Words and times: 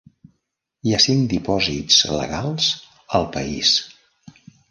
Hi 0.91 0.95
ha 0.95 1.01
cinc 1.03 1.27
dipòsits 1.33 1.99
legals 2.21 2.71
al 3.21 3.29
país. 3.37 3.77